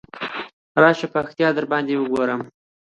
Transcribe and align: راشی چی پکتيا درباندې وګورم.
راشی 0.81 0.99
چی 0.99 1.07
پکتيا 1.13 1.49
درباندې 1.57 1.93
وګورم. 1.97 2.41